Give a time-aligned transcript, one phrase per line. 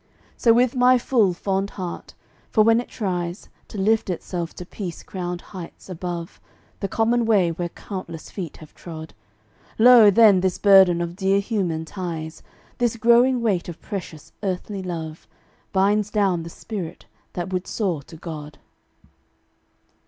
[0.35, 2.15] So with my full, fond heart;
[2.49, 6.41] for when it tries To lift itself to peace crowned heights, above
[6.79, 9.13] The common way where countless feet have trod,
[9.77, 10.09] Lo!
[10.09, 12.41] then, this burden of dear human ties,
[12.79, 15.27] This growing weight of precious earthly love,
[15.71, 18.57] Binds down the spirit that would soar to God.